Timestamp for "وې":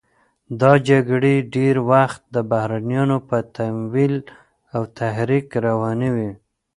6.15-6.31